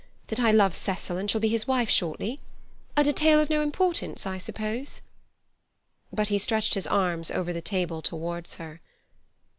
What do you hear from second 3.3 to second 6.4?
of no importance, I suppose?" But he